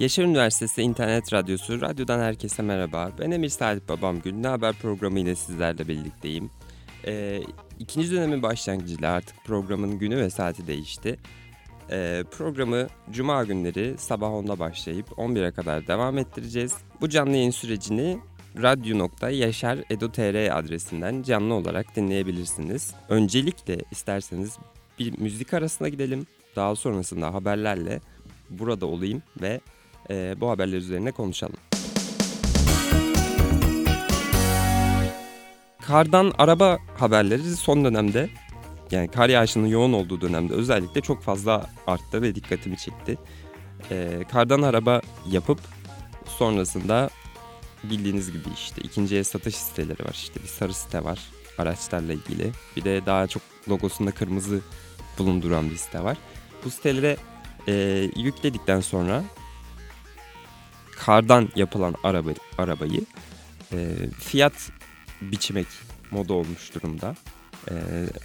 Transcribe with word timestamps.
Yaşar 0.00 0.24
Üniversitesi 0.24 0.82
İnternet 0.82 1.32
Radyosu, 1.32 1.80
radyodan 1.80 2.20
herkese 2.20 2.62
merhaba. 2.62 3.10
Ben 3.18 3.30
Emir 3.30 3.48
Salih 3.48 3.80
Babamgül, 3.88 4.34
Ne 4.34 4.48
Haber 4.48 4.72
programı 4.72 5.20
ile 5.20 5.34
sizlerle 5.34 5.88
birlikteyim. 5.88 6.50
Ee, 7.06 7.42
ikinci 7.78 8.10
dönemin 8.10 8.42
başlangıcıyla 8.42 9.12
artık 9.12 9.44
programın 9.44 9.98
günü 9.98 10.16
ve 10.16 10.30
saati 10.30 10.66
değişti. 10.66 11.18
Ee, 11.90 12.24
programı 12.30 12.86
Cuma 13.10 13.44
günleri 13.44 13.94
sabah 13.98 14.28
10'da 14.28 14.58
başlayıp 14.58 15.06
11'e 15.08 15.50
kadar 15.50 15.86
devam 15.86 16.18
ettireceğiz. 16.18 16.74
Bu 17.00 17.08
canlı 17.08 17.36
yayın 17.36 17.50
sürecini 17.50 18.18
radyo.yaşar.edu.tr 18.62 20.58
adresinden 20.58 21.22
canlı 21.22 21.54
olarak 21.54 21.96
dinleyebilirsiniz. 21.96 22.94
Öncelikle 23.08 23.78
isterseniz 23.90 24.58
bir 24.98 25.18
müzik 25.18 25.54
arasına 25.54 25.88
gidelim. 25.88 26.26
Daha 26.56 26.76
sonrasında 26.76 27.34
haberlerle 27.34 28.00
burada 28.50 28.86
olayım 28.86 29.22
ve 29.42 29.60
e, 30.10 30.40
bu 30.40 30.50
haberler 30.50 30.76
üzerine 30.76 31.12
konuşalım. 31.12 31.56
Kardan 35.80 36.32
araba 36.38 36.78
haberleri 36.98 37.42
son 37.42 37.84
dönemde 37.84 38.30
yani 38.90 39.08
kar 39.08 39.28
yağışının 39.28 39.66
yoğun 39.66 39.92
olduğu 39.92 40.20
dönemde 40.20 40.54
özellikle 40.54 41.00
çok 41.00 41.22
fazla 41.22 41.66
arttı 41.86 42.22
ve 42.22 42.34
dikkatimi 42.34 42.76
çekti. 42.76 43.18
E, 43.90 44.24
kardan 44.32 44.62
araba 44.62 45.00
yapıp 45.30 45.58
sonrasında 46.26 47.10
bildiğiniz 47.84 48.32
gibi 48.32 48.48
işte 48.54 48.82
ikinci 48.82 49.16
el 49.16 49.24
satış 49.24 49.56
siteleri 49.56 50.04
var. 50.04 50.12
İşte 50.12 50.42
bir 50.42 50.48
sarı 50.48 50.74
site 50.74 51.04
var 51.04 51.18
araçlarla 51.58 52.12
ilgili. 52.12 52.50
Bir 52.76 52.84
de 52.84 53.06
daha 53.06 53.26
çok 53.26 53.42
logosunda 53.68 54.10
kırmızı 54.10 54.60
bulunduran 55.18 55.70
bir 55.70 55.76
site 55.76 56.04
var. 56.04 56.16
Bu 56.64 56.70
sitelere 56.70 57.16
e, 57.68 57.72
yükledikten 58.16 58.80
sonra 58.80 59.24
kardan 61.06 61.48
yapılan 61.56 61.94
araba, 62.04 62.30
arabayı 62.58 63.00
e, 63.72 63.94
fiyat 64.18 64.70
biçmek 65.20 65.66
moda 66.10 66.34
olmuş 66.34 66.74
durumda. 66.74 67.14
E, 67.70 67.74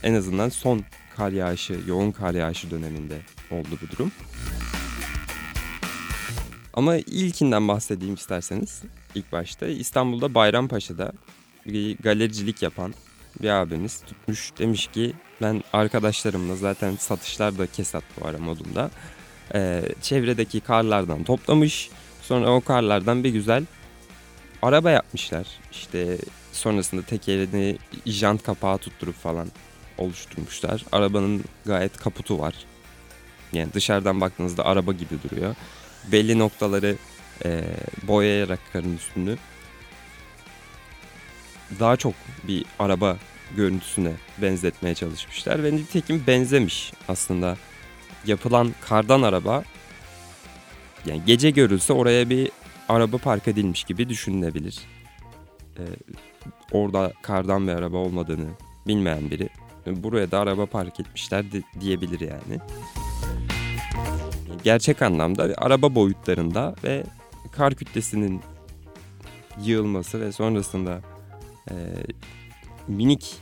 en 0.03 0.13
azından 0.13 0.49
son 0.49 0.83
kar 1.15 1.31
yağışı, 1.31 1.79
yoğun 1.87 2.11
kar 2.11 2.33
yağışı 2.33 2.71
döneminde 2.71 3.21
oldu 3.51 3.79
bu 3.81 3.91
durum. 3.91 4.11
Ama 6.73 6.97
ilkinden 6.97 7.67
bahsedeyim 7.67 8.15
isterseniz. 8.15 8.81
İlk 9.15 9.31
başta 9.31 9.67
İstanbul'da 9.67 10.33
Bayrampaşa'da 10.33 11.11
bir 11.65 11.97
galericilik 11.97 12.61
yapan 12.61 12.93
bir 13.41 13.49
abimiz 13.49 14.01
tutmuş 14.01 14.51
demiş 14.57 14.87
ki 14.87 15.13
ben 15.41 15.63
arkadaşlarımla 15.73 16.55
zaten 16.55 16.95
satışlar 16.95 17.57
da 17.57 17.67
kesat 17.67 18.03
bu 18.19 18.27
ara 18.27 18.37
modunda. 18.37 18.89
Ee, 19.53 19.81
çevredeki 20.01 20.59
karlardan 20.59 21.23
toplamış. 21.23 21.89
Sonra 22.27 22.51
o 22.51 22.61
karlardan 22.61 23.23
bir 23.23 23.29
güzel 23.29 23.63
araba 24.61 24.91
yapmışlar. 24.91 25.47
İşte 25.71 26.17
sonrasında 26.51 27.01
tekerini 27.01 27.77
jant 28.05 28.43
kapağı 28.43 28.77
tutturup 28.77 29.15
falan 29.15 29.47
oluşturmuşlar. 29.97 30.85
Arabanın 30.91 31.43
gayet 31.65 31.97
kaputu 31.97 32.39
var. 32.39 32.55
Yani 33.53 33.73
dışarıdan 33.73 34.21
baktığınızda 34.21 34.65
araba 34.65 34.93
gibi 34.93 35.15
duruyor. 35.23 35.55
Belli 36.11 36.39
noktaları 36.39 36.95
e, 37.45 37.63
boyayarak 38.03 38.59
karın 38.73 38.95
üstünü 38.95 39.37
daha 41.79 41.97
çok 41.97 42.13
bir 42.47 42.65
araba 42.79 43.17
görüntüsüne 43.55 44.11
benzetmeye 44.41 44.95
çalışmışlar. 44.95 45.63
Ve 45.63 45.75
nitekim 45.75 46.23
benzemiş 46.27 46.93
aslında. 47.07 47.57
Yapılan 48.25 48.73
kardan 48.81 49.21
araba 49.21 49.63
yani 51.05 51.21
gece 51.25 51.49
görülse 51.49 51.93
oraya 51.93 52.29
bir 52.29 52.51
araba 52.89 53.17
park 53.17 53.47
edilmiş 53.47 53.83
gibi 53.83 54.09
düşünülebilir. 54.09 54.79
Ee, 55.77 55.81
orada 56.71 57.13
kardan 57.21 57.67
bir 57.67 57.73
araba 57.73 57.97
olmadığını 57.97 58.47
bilmeyen 58.87 59.31
biri 59.31 59.49
buraya 59.87 60.31
da 60.31 60.39
araba 60.39 60.65
park 60.65 60.99
etmişler 60.99 61.51
de, 61.51 61.61
diyebilir 61.79 62.19
yani. 62.19 62.59
Gerçek 64.63 65.01
anlamda 65.01 65.53
araba 65.57 65.95
boyutlarında 65.95 66.75
ve 66.83 67.03
kar 67.51 67.75
kütlesinin 67.75 68.41
yığılması 69.61 70.21
ve 70.21 70.31
sonrasında 70.31 71.01
e, 71.71 71.75
minik 72.87 73.35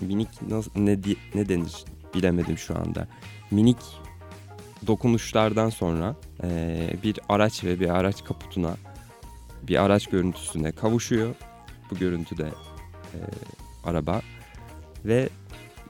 minik 0.00 0.42
nasıl, 0.42 0.70
ne 0.76 0.98
ne 1.34 1.48
denir 1.48 1.84
bilemedim 2.14 2.58
şu 2.58 2.78
anda. 2.78 3.08
Minik 3.50 3.78
dokunuşlardan 4.86 5.70
sonra 5.70 6.16
e, 6.42 6.90
bir 7.02 7.18
araç 7.28 7.64
ve 7.64 7.80
bir 7.80 7.88
araç 7.88 8.24
kaputuna 8.24 8.76
bir 9.62 9.82
araç 9.82 10.06
görüntüsüne 10.06 10.72
kavuşuyor. 10.72 11.34
Bu 11.90 11.98
görüntüde 11.98 12.48
e, 13.14 13.18
araba 13.84 14.20
ve 15.04 15.28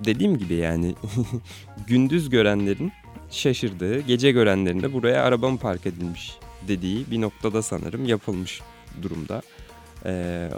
dediğim 0.04 0.38
gibi 0.38 0.54
yani 0.54 0.94
gündüz 1.86 2.30
görenlerin 2.30 2.92
şaşırdığı, 3.30 4.00
gece 4.00 4.32
görenlerin 4.32 4.82
de 4.82 4.92
buraya 4.92 5.24
araba 5.24 5.50
mı 5.50 5.58
park 5.58 5.86
edilmiş 5.86 6.38
dediği 6.68 7.10
bir 7.10 7.20
noktada 7.20 7.62
sanırım 7.62 8.04
yapılmış 8.04 8.60
durumda. 9.02 9.42
Ee, 10.06 10.50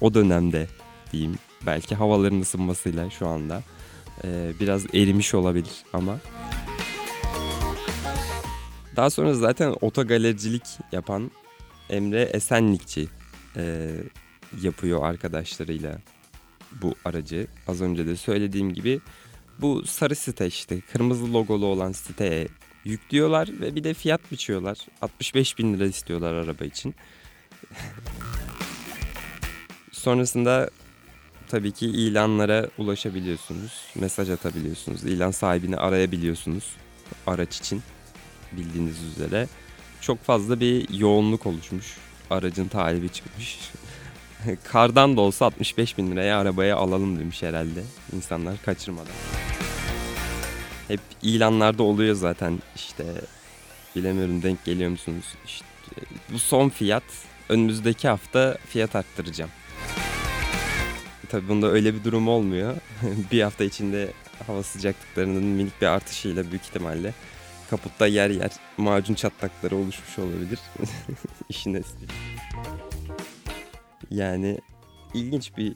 o 0.00 0.14
dönemde 0.14 0.66
diyeyim 1.12 1.38
belki 1.66 1.94
havaların 1.94 2.40
ısınmasıyla 2.40 3.10
şu 3.10 3.28
anda 3.28 3.62
e, 4.24 4.52
biraz 4.60 4.94
erimiş 4.94 5.34
olabilir 5.34 5.84
ama 5.92 6.18
daha 8.96 9.10
sonra 9.10 9.34
zaten 9.34 9.74
otogalericilik 9.80 10.62
yapan 10.92 11.30
Emre 11.90 12.22
Esenlikçi 12.22 13.08
e, 13.56 13.90
yapıyor 14.62 15.04
arkadaşlarıyla 15.04 15.98
bu 16.82 16.94
aracı. 17.04 17.46
Az 17.68 17.80
önce 17.80 18.06
de 18.06 18.16
söylediğim 18.16 18.74
gibi 18.74 19.00
bu 19.58 19.86
sarı 19.86 20.14
site 20.14 20.46
işte 20.46 20.80
kırmızı 20.80 21.32
logolu 21.32 21.66
olan 21.66 21.92
siteye 21.92 22.48
yüklüyorlar 22.84 23.48
ve 23.60 23.74
bir 23.74 23.84
de 23.84 23.94
fiyat 23.94 24.32
biçiyorlar. 24.32 24.78
65 25.02 25.58
bin 25.58 25.74
lira 25.74 25.86
istiyorlar 25.86 26.34
araba 26.34 26.64
için. 26.64 26.94
Sonrasında 29.92 30.70
tabii 31.48 31.72
ki 31.72 31.86
ilanlara 31.86 32.68
ulaşabiliyorsunuz. 32.78 33.72
Mesaj 33.94 34.30
atabiliyorsunuz. 34.30 35.04
İlan 35.04 35.30
sahibini 35.30 35.76
arayabiliyorsunuz 35.76 36.76
araç 37.26 37.58
için 37.58 37.82
bildiğiniz 38.56 39.02
üzere. 39.02 39.48
Çok 40.00 40.24
fazla 40.24 40.60
bir 40.60 40.98
yoğunluk 40.98 41.46
oluşmuş. 41.46 41.96
Aracın 42.30 42.68
talibi 42.68 43.08
çıkmış. 43.08 43.58
Kardan 44.64 45.16
da 45.16 45.20
olsa 45.20 45.46
65 45.46 45.98
bin 45.98 46.10
liraya 46.10 46.38
arabaya 46.38 46.76
alalım 46.76 47.18
demiş 47.18 47.42
herhalde. 47.42 47.82
insanlar 48.16 48.62
kaçırmadan. 48.64 49.12
Hep 50.88 51.00
ilanlarda 51.22 51.82
oluyor 51.82 52.14
zaten 52.14 52.58
işte 52.76 53.04
bilemiyorum 53.96 54.42
denk 54.42 54.64
geliyor 54.64 54.90
musunuz? 54.90 55.24
İşte 55.46 55.66
bu 56.32 56.38
son 56.38 56.68
fiyat 56.68 57.02
önümüzdeki 57.48 58.08
hafta 58.08 58.58
fiyat 58.68 58.96
arttıracağım. 58.96 59.50
Tabii 61.28 61.48
bunda 61.48 61.70
öyle 61.70 61.94
bir 61.94 62.04
durum 62.04 62.28
olmuyor. 62.28 62.76
bir 63.32 63.42
hafta 63.42 63.64
içinde 63.64 64.12
hava 64.46 64.62
sıcaklıklarının 64.62 65.44
minik 65.44 65.80
bir 65.80 65.86
artışıyla 65.86 66.50
büyük 66.50 66.64
ihtimalle 66.64 67.14
kaputta 67.72 68.06
yer 68.06 68.30
yer 68.30 68.50
macun 68.76 69.14
çatlakları 69.14 69.76
oluşmuş 69.76 70.18
olabilir. 70.18 70.58
İşin 71.48 71.74
esprisi. 71.74 72.12
Yani 74.10 74.58
ilginç 75.14 75.56
bir 75.56 75.74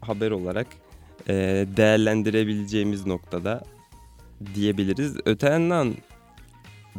haber 0.00 0.30
olarak 0.30 0.66
e, 1.28 1.34
değerlendirebileceğimiz 1.76 3.06
noktada 3.06 3.64
diyebiliriz. 4.54 5.16
Öte 5.24 5.48
yandan 5.48 5.94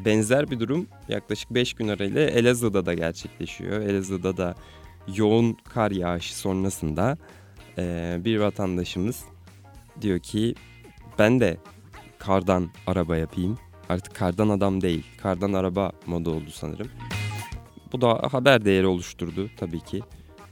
benzer 0.06 0.52
bir 0.52 0.60
durum 0.60 0.88
yaklaşık 1.10 1.52
5 1.52 1.74
gün 1.74 1.88
arayla 1.88 2.22
Elazığ'da 2.22 2.86
da 2.86 2.94
gerçekleşiyor. 2.94 3.82
Elazığ'da 3.82 4.38
da 4.38 4.56
yoğun 5.16 5.54
kar 5.54 5.92
yağışı 5.92 6.38
sonrasında 6.38 7.18
e, 7.78 8.18
bir 8.26 8.38
vatandaşımız 8.38 9.24
diyor 10.02 10.20
ki 10.20 10.56
ben 11.20 11.40
de 11.40 11.58
kardan 12.20 12.70
araba 12.88 13.18
yapayım. 13.18 13.58
Artık 13.90 14.16
kardan 14.16 14.50
adam 14.50 14.82
değil, 14.82 15.04
kardan 15.18 15.54
araba 15.54 15.92
moda 16.06 16.30
oldu 16.30 16.50
sanırım. 16.52 16.88
Bu 17.92 18.02
da 18.02 18.22
haber 18.32 18.66
değeri 18.66 18.88
oluşturdu 18.88 19.50
tabii 19.58 19.80
ki. 19.80 20.02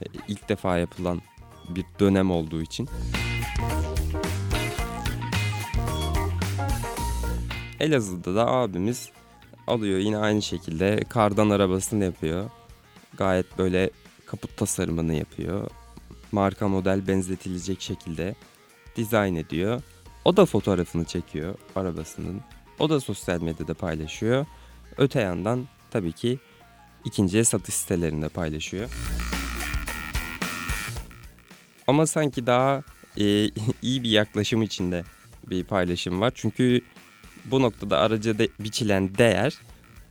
E, 0.02 0.04
ilk 0.28 0.48
defa 0.48 0.78
yapılan 0.78 1.22
bir 1.68 1.84
dönem 2.00 2.30
olduğu 2.30 2.62
için. 2.62 2.88
Elazığ'da 7.80 8.34
da 8.34 8.46
abimiz 8.46 9.10
alıyor 9.66 9.98
yine 9.98 10.18
aynı 10.18 10.42
şekilde 10.42 11.00
kardan 11.08 11.50
arabasını 11.50 12.04
yapıyor. 12.04 12.50
Gayet 13.16 13.58
böyle 13.58 13.90
kaput 14.26 14.56
tasarımını 14.56 15.14
yapıyor. 15.14 15.70
Marka 16.32 16.68
model 16.68 17.08
benzetilecek 17.08 17.80
şekilde 17.80 18.34
dizayn 18.96 19.34
ediyor. 19.34 19.82
O 20.24 20.36
da 20.36 20.46
fotoğrafını 20.46 21.04
çekiyor 21.04 21.54
arabasının. 21.76 22.42
O 22.78 22.90
da 22.90 23.00
sosyal 23.00 23.42
medyada 23.42 23.74
paylaşıyor. 23.74 24.46
Öte 24.96 25.20
yandan 25.20 25.68
tabii 25.90 26.12
ki 26.12 26.38
ikinciye 27.04 27.44
satış 27.44 27.74
sitelerinde 27.74 28.28
paylaşıyor. 28.28 28.90
Ama 31.86 32.06
sanki 32.06 32.46
daha 32.46 32.82
e, 33.18 33.24
iyi 33.82 34.02
bir 34.02 34.10
yaklaşım 34.10 34.62
içinde 34.62 35.04
bir 35.46 35.64
paylaşım 35.64 36.20
var. 36.20 36.32
Çünkü 36.34 36.80
bu 37.44 37.62
noktada 37.62 37.98
araca 37.98 38.38
de, 38.38 38.48
biçilen 38.60 39.14
değer 39.18 39.54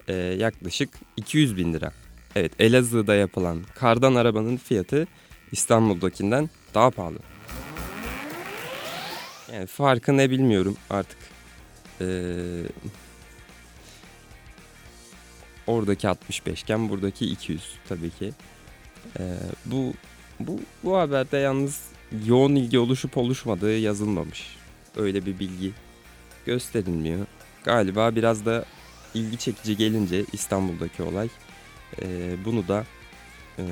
e, 0.07 0.13
yaklaşık 0.13 0.89
200 1.17 1.57
bin 1.57 1.73
lira. 1.73 1.91
Evet 2.35 2.51
Elazığ'da 2.59 3.15
yapılan 3.15 3.63
kardan 3.75 4.15
arabanın 4.15 4.57
fiyatı 4.57 5.07
İstanbul'dakinden 5.51 6.49
daha 6.73 6.91
pahalı. 6.91 7.19
Yani 9.53 9.67
farkı 9.67 10.17
ne 10.17 10.29
bilmiyorum 10.29 10.77
artık. 10.89 11.34
Ee, 12.01 12.63
oradaki 15.67 16.07
65 16.07 16.61
iken 16.61 16.89
buradaki 16.89 17.25
200 17.25 17.63
tabii 17.89 18.09
ki. 18.09 18.33
Ee, 19.19 19.37
bu 19.65 19.93
bu 20.39 20.59
bu 20.83 20.97
haberde 20.97 21.37
yalnız 21.37 21.81
yoğun 22.25 22.55
ilgi 22.55 22.79
oluşup 22.79 23.17
oluşmadığı 23.17 23.77
yazılmamış. 23.77 24.57
Öyle 24.95 25.25
bir 25.25 25.39
bilgi 25.39 25.71
gösterilmiyor. 26.45 27.25
Galiba 27.63 28.15
biraz 28.15 28.45
da 28.45 28.65
ilgi 29.13 29.37
çekici 29.37 29.77
gelince 29.77 30.25
İstanbul'daki 30.33 31.03
olay 31.03 31.29
e, 32.01 32.35
bunu 32.45 32.67
da 32.67 32.85
e, 33.59 33.63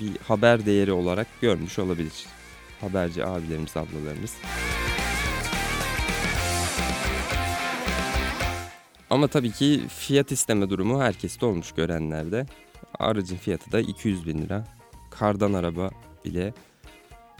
bir 0.00 0.16
haber 0.28 0.66
değeri 0.66 0.92
olarak 0.92 1.26
görmüş 1.40 1.78
olabilir. 1.78 2.26
Haberci 2.80 3.24
abilerimiz, 3.24 3.76
ablalarımız. 3.76 4.34
Ama 9.10 9.28
tabii 9.28 9.50
ki 9.50 9.84
fiyat 9.88 10.32
isteme 10.32 10.70
durumu 10.70 11.02
herkeste 11.02 11.46
olmuş 11.46 11.72
görenlerde. 11.72 12.46
Aracın 12.98 13.36
fiyatı 13.36 13.72
da 13.72 13.80
200 13.80 14.26
bin 14.26 14.42
lira. 14.42 14.64
Kardan 15.10 15.52
araba 15.52 15.90
bile 16.24 16.54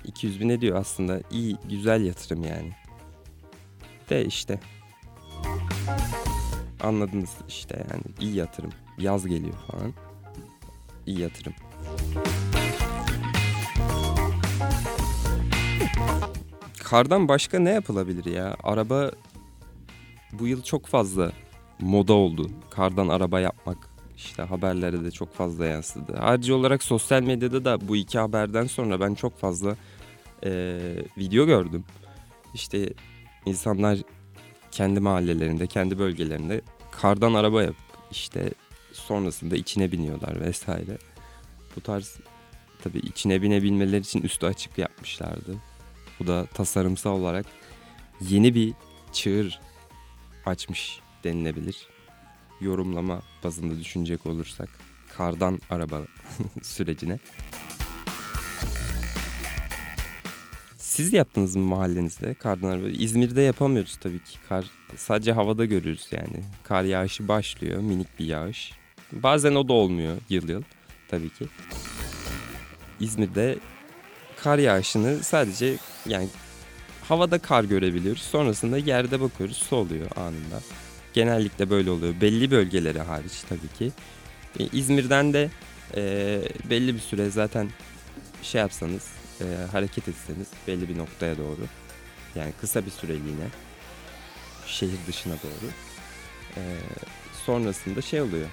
200 0.04 0.40
bin 0.40 0.48
ediyor 0.48 0.76
aslında. 0.76 1.20
iyi 1.30 1.56
güzel 1.70 2.04
yatırım 2.04 2.44
yani. 2.44 2.72
De 4.10 4.24
işte. 4.24 4.60
Anladınız 6.80 7.30
işte 7.48 7.86
yani 7.90 8.02
iyi 8.20 8.34
yatırım. 8.34 8.72
Yaz 8.98 9.26
geliyor 9.26 9.54
falan. 9.70 9.94
İyi 11.06 11.20
yatırım. 11.20 11.54
Kardan 16.84 17.28
başka 17.28 17.58
ne 17.58 17.70
yapılabilir 17.70 18.24
ya? 18.24 18.56
Araba 18.62 19.10
bu 20.32 20.46
yıl 20.46 20.62
çok 20.62 20.86
fazla 20.86 21.32
moda 21.80 22.12
oldu. 22.12 22.50
Kardan 22.70 23.08
araba 23.08 23.40
yapmak 23.40 23.88
işte 24.16 24.42
haberlere 24.42 25.04
de 25.04 25.10
çok 25.10 25.34
fazla 25.34 25.66
yansıdı. 25.66 26.16
Harici 26.16 26.52
olarak 26.52 26.82
sosyal 26.82 27.22
medyada 27.22 27.64
da 27.64 27.88
bu 27.88 27.96
iki 27.96 28.18
haberden 28.18 28.66
sonra 28.66 29.00
ben 29.00 29.14
çok 29.14 29.38
fazla 29.38 29.76
e, 30.44 30.80
video 31.18 31.46
gördüm. 31.46 31.84
İşte 32.54 32.94
insanlar 33.46 33.98
kendi 34.70 35.00
mahallelerinde, 35.00 35.66
kendi 35.66 35.98
bölgelerinde 35.98 36.60
kardan 36.90 37.34
araba 37.34 37.62
yap 37.62 37.74
işte 38.10 38.50
sonrasında 38.92 39.56
içine 39.56 39.92
biniyorlar 39.92 40.40
vesaire. 40.40 40.98
Bu 41.76 41.80
tarz 41.80 42.16
tabii 42.84 42.98
içine 42.98 43.42
binebilmeleri 43.42 44.00
için 44.00 44.22
üstü 44.22 44.46
açık 44.46 44.78
yapmışlardı. 44.78 45.56
Bu 46.20 46.26
da 46.26 46.46
tasarımsal 46.46 47.10
olarak 47.10 47.46
yeni 48.20 48.54
bir 48.54 48.74
çığır 49.12 49.60
açmış 50.46 51.00
denilebilir. 51.24 51.76
Yorumlama 52.60 53.22
bazında 53.44 53.80
düşünecek 53.80 54.26
olursak 54.26 54.68
kardan 55.16 55.60
araba 55.70 56.00
sürecine. 56.62 57.18
Siz 60.76 61.12
yaptınız 61.12 61.56
mı 61.56 61.64
mahallenizde 61.64 62.34
kardan 62.34 62.68
araba? 62.68 62.88
İzmir'de 62.88 63.42
yapamıyoruz 63.42 63.96
tabii 63.96 64.18
ki. 64.18 64.38
Kar 64.48 64.64
sadece 64.96 65.32
havada 65.32 65.64
görürüz 65.64 66.08
yani. 66.10 66.44
Kar 66.64 66.84
yağışı 66.84 67.28
başlıyor, 67.28 67.80
minik 67.80 68.18
bir 68.18 68.24
yağış. 68.24 68.72
Bazen 69.12 69.54
o 69.54 69.68
da 69.68 69.72
olmuyor 69.72 70.16
yıl 70.28 70.48
yıl 70.48 70.62
tabii 71.08 71.30
ki. 71.30 71.46
İzmir'de 73.00 73.58
kar 74.36 74.58
yağışını 74.58 75.22
sadece 75.22 75.76
yani 76.06 76.28
havada 77.08 77.38
kar 77.38 77.64
görebiliyoruz. 77.64 78.22
Sonrasında 78.22 78.78
yerde 78.78 79.20
bakıyoruz 79.20 79.56
su 79.56 79.76
oluyor 79.76 80.10
anında. 80.16 80.60
Genellikle 81.18 81.70
böyle 81.70 81.90
oluyor. 81.90 82.14
Belli 82.20 82.50
bölgeleri 82.50 83.00
hariç 83.00 83.42
tabii 83.48 83.68
ki. 83.78 83.92
E, 84.60 84.66
İzmir'den 84.78 85.32
de 85.32 85.50
e, 85.96 86.02
belli 86.70 86.94
bir 86.94 87.00
süre 87.00 87.30
zaten 87.30 87.70
şey 88.42 88.60
yapsanız 88.60 89.08
e, 89.40 89.44
hareket 89.72 90.08
etseniz 90.08 90.46
belli 90.68 90.88
bir 90.88 90.98
noktaya 90.98 91.38
doğru 91.38 91.60
yani 92.34 92.52
kısa 92.60 92.86
bir 92.86 92.90
süreliğine 92.90 93.48
şehir 94.66 94.98
dışına 95.06 95.32
doğru 95.32 95.70
e, 96.56 96.62
sonrasında 97.46 98.02
şey 98.02 98.20
oluyor 98.20 98.48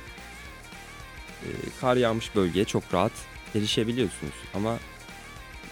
e, 1.44 1.50
kar 1.82 1.98
yağmış 1.98 2.36
bölgeye 2.36 2.66
çok 2.66 2.94
rahat 2.94 3.14
erişebiliyorsunuz 3.56 4.36
ama 4.54 4.80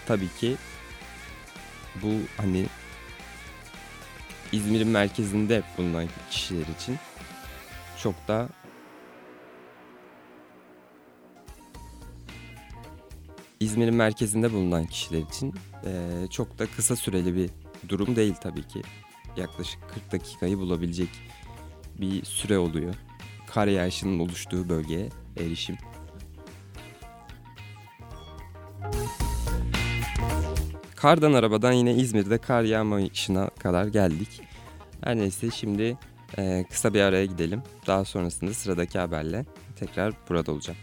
tabii 0.06 0.28
ki 0.40 0.56
bu 2.02 2.12
hani 2.36 2.66
İzmir'in 4.54 4.88
merkezinde 4.88 5.62
bulunan 5.78 6.08
kişiler 6.30 6.66
için 6.80 6.96
çok 8.02 8.28
da 8.28 8.48
İzmir'in 13.60 13.94
merkezinde 13.94 14.52
bulunan 14.52 14.86
kişiler 14.86 15.22
için 15.22 15.54
e, 15.84 15.90
çok 16.30 16.58
da 16.58 16.66
kısa 16.66 16.96
süreli 16.96 17.36
bir 17.36 17.50
durum 17.88 18.16
değil 18.16 18.34
tabii 18.34 18.68
ki. 18.68 18.82
Yaklaşık 19.36 19.80
40 19.88 20.12
dakikayı 20.12 20.58
bulabilecek 20.58 21.08
bir 22.00 22.24
süre 22.24 22.58
oluyor. 22.58 22.94
Kar 23.46 23.66
yağışının 23.66 24.18
oluştuğu 24.18 24.68
bölgeye 24.68 25.08
erişim. 25.36 25.76
Kardan 31.04 31.32
arabadan 31.32 31.72
yine 31.72 31.94
İzmir'de 31.94 32.38
kar 32.38 32.62
yağmayışına 32.62 33.48
kadar 33.48 33.86
geldik. 33.86 34.28
Her 35.00 35.16
neyse 35.16 35.50
şimdi 35.50 35.96
e, 36.38 36.64
kısa 36.70 36.94
bir 36.94 37.00
araya 37.00 37.24
gidelim. 37.24 37.62
Daha 37.86 38.04
sonrasında 38.04 38.54
sıradaki 38.54 38.98
haberle 38.98 39.44
tekrar 39.76 40.14
burada 40.28 40.52
olacağım. 40.52 40.78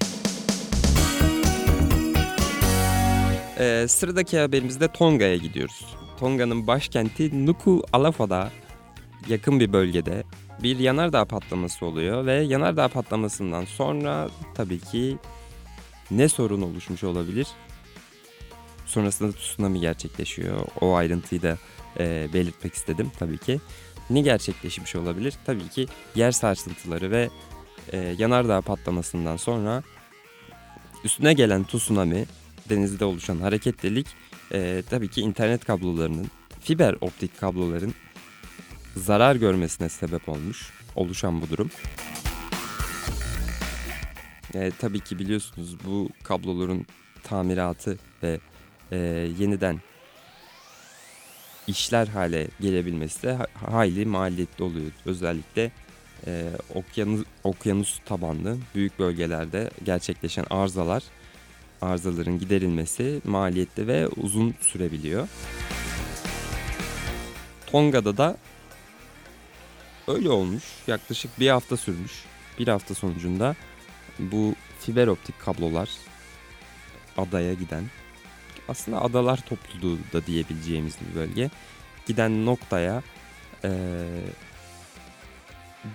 E, 3.60 3.86
sıradaki 3.88 4.40
haberimizde 4.40 4.88
Tonga'ya 4.88 5.36
gidiyoruz. 5.36 5.96
Tonga'nın 6.20 6.68
başkenti 6.68 7.46
Nuku 7.46 7.84
Alafa'da 7.94 8.52
yakın 9.28 9.60
bir 9.60 9.74
bölgede 9.74 10.24
bir 10.64 10.80
yanardağ 10.80 11.26
patlaması 11.26 11.86
oluyor 11.86 12.26
ve 12.26 12.34
yanardağ 12.34 12.88
patlamasından 12.88 13.66
sonra 13.66 14.30
tabii 14.56 14.80
ki 14.80 15.18
ne 16.12 16.30
sorun 16.30 16.62
oluşmuş 16.62 17.04
olabilir? 17.04 17.48
Sonrasında 18.92 19.32
tsunami 19.32 19.80
gerçekleşiyor. 19.80 20.68
O 20.82 20.96
ayrıntıyı 20.96 21.42
da 21.42 21.58
e, 22.00 22.28
belirtmek 22.34 22.74
istedim 22.74 23.12
tabii 23.20 23.38
ki. 23.38 23.60
Ne 24.10 24.22
gerçekleşmiş 24.22 24.96
olabilir? 24.96 25.34
Tabii 25.46 25.70
ki 25.70 25.88
yer 26.16 26.32
sarsıntıları 26.32 27.12
ve 27.12 27.30
e, 27.92 27.98
yanardağ 27.98 28.62
patlamasından 28.62 29.38
sonra 29.38 29.84
üstüne 31.04 31.34
gelen 31.34 31.64
tsunami, 31.64 32.26
denizde 32.70 33.06
oluşan 33.06 33.40
hareketlilik 33.40 34.08
e, 34.54 34.84
tabii 34.90 35.08
ki 35.08 35.22
internet 35.22 35.66
kablolarının, 35.66 36.28
fiber 36.60 36.96
optik 37.02 37.40
kabloların 37.40 37.94
zarar 38.96 39.36
görmesine 39.36 39.90
sebep 39.90 40.30
olmuş 40.30 40.72
oluşan 40.96 41.42
bu 41.42 41.50
durum. 41.50 41.72
E, 44.54 44.72
tabii 44.80 45.00
ki 45.00 45.20
biliyorsunuz 45.20 45.78
bu 45.86 46.10
kabloların 46.24 46.86
tamiratı 47.24 47.98
ve 48.24 48.40
e, 48.92 48.98
yeniden 49.40 49.82
işler 51.68 52.08
hale 52.08 52.48
gelebilmesi 52.62 53.24
de 53.24 53.38
hayli 53.72 54.06
maliyetli 54.06 54.64
oluyor. 54.64 54.92
Özellikle 55.06 55.72
e, 56.28 56.50
okyanus, 56.76 57.26
okyanus 57.44 58.00
tabanlı 58.06 58.58
büyük 58.76 59.00
bölgelerde 59.00 59.72
gerçekleşen 59.84 60.46
arızalar, 60.50 61.04
arızaların 61.82 62.40
giderilmesi 62.40 63.22
maliyetli 63.24 63.88
ve 63.88 64.08
uzun 64.08 64.56
sürebiliyor. 64.62 65.28
Tonga'da 67.68 68.18
da 68.18 68.38
öyle 70.08 70.30
olmuş. 70.30 70.64
Yaklaşık 70.88 71.40
bir 71.40 71.50
hafta 71.50 71.78
sürmüş. 71.78 72.12
Bir 72.60 72.68
hafta 72.68 72.94
sonucunda 72.94 73.56
bu 74.20 74.56
fiber 74.80 75.08
optik 75.08 75.40
kablolar 75.40 75.90
adaya 77.18 77.54
giden 77.54 77.84
aslında 78.68 79.02
adalar 79.02 79.38
topluluğu 79.38 79.98
da 80.14 80.26
diyebileceğimiz 80.26 80.98
bir 81.02 81.16
bölge 81.16 81.50
giden 82.06 82.46
noktaya 82.46 83.04
e, 83.64 83.70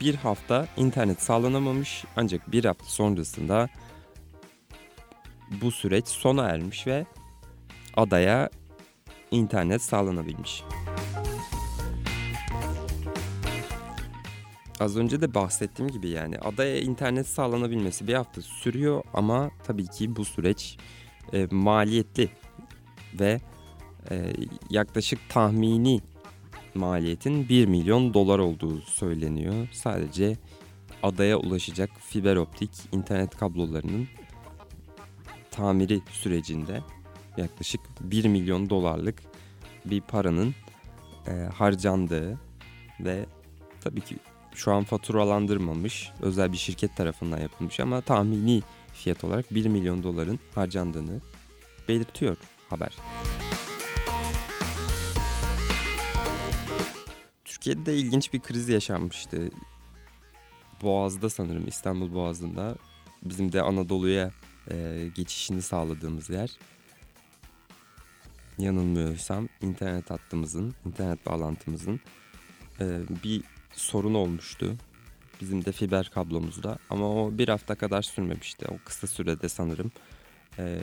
bir 0.00 0.14
hafta 0.14 0.66
internet 0.76 1.23
sağlanamamış 1.23 2.04
ancak 2.16 2.52
bir 2.52 2.64
hafta 2.64 2.85
sonrasında 2.85 3.68
bu 5.50 5.70
süreç 5.70 6.08
sona 6.08 6.49
ermiş 6.49 6.87
ve 6.87 7.06
adaya 7.96 8.50
internet 9.30 9.82
sağlanabilmiş. 9.82 10.62
Az 14.80 14.96
önce 14.96 15.20
de 15.20 15.35
bahsettiğim 15.35 15.90
gibi 15.90 16.08
yani 16.08 16.38
adaya 16.38 16.80
internet 16.80 17.26
sağlanabilmesi 17.26 18.08
bir 18.08 18.14
hafta 18.14 18.42
sürüyor 18.42 19.04
ama 19.14 19.50
tabii 19.64 19.87
ki 19.87 20.16
bu 20.16 20.25
süreç 20.25 20.78
e, 21.32 21.46
maliyetli 21.50 22.28
ve 23.20 23.40
e, 24.11 24.32
yaklaşık 24.70 25.28
tahmini 25.28 26.00
maliyetin 26.75 27.49
1 27.49 27.66
milyon 27.66 28.14
dolar 28.14 28.38
olduğu 28.38 28.80
söyleniyor. 28.80 29.68
Sadece 29.73 30.37
adaya 31.02 31.37
ulaşacak 31.38 31.90
fiber 32.00 32.37
optik 32.37 32.70
internet 32.92 33.37
kablolarının 33.37 34.08
tamiri 35.50 36.00
sürecinde 36.11 36.80
yaklaşık 37.37 37.80
1 38.00 38.25
milyon 38.25 38.70
dolarlık 38.70 39.23
bir 39.85 40.00
paranın 40.00 40.54
e, 41.26 41.32
harcandığı 41.32 42.38
ve 43.00 43.26
tabii 43.80 44.00
ki 44.00 44.16
şu 44.54 44.73
an 44.73 44.85
faturalandırmamış 44.85 46.11
özel 46.23 46.52
bir 46.52 46.56
şirket 46.56 46.96
tarafından 46.96 47.38
yapılmış 47.38 47.80
ama 47.80 48.00
tahmini 48.00 48.62
fiyat 48.92 49.25
olarak 49.25 49.54
1 49.54 49.66
milyon 49.66 50.02
doların 50.02 50.40
harcandığını 50.54 51.20
belirtiyor 51.88 52.37
haber. 52.70 52.96
Türkiye'de 57.44 57.87
de 57.87 57.96
ilginç 57.96 58.32
bir 58.32 58.40
kriz 58.40 58.68
yaşanmıştı. 58.68 59.50
Boğaz'da 60.82 61.30
sanırım 61.30 61.68
İstanbul 61.68 62.14
Boğazı'nda 62.14 62.76
bizim 63.23 63.52
de 63.52 63.62
Anadolu'ya 63.62 64.30
e, 64.70 65.08
geçişini 65.14 65.62
sağladığımız 65.62 66.30
yer. 66.30 66.50
Yanılmıyorsam 68.58 69.49
internet 69.62 70.11
hattımızın, 70.11 70.75
internet 70.87 71.26
bağlantımızın 71.26 72.00
e, 72.80 73.00
bir 73.25 73.42
sorun 73.73 74.14
olmuştu. 74.14 74.76
Bizim 75.40 75.64
de 75.64 75.73
fiber 75.73 76.11
kablomuzda 76.14 76.78
ama 76.90 77.11
o 77.11 77.38
bir 77.38 77.49
hafta 77.49 77.75
kadar 77.75 78.02
sürmemişti. 78.02 78.66
O 78.68 78.78
kısa 78.85 79.06
sürede 79.06 79.49
sanırım 79.49 79.92
e, 80.58 80.78